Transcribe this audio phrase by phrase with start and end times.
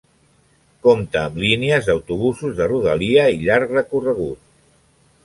[0.85, 4.41] Compta amb línies d'autobusos de rodalia i llarg recorregut.